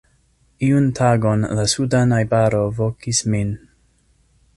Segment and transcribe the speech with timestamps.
[0.67, 3.53] Iun tagon la suda najbaro vokis min.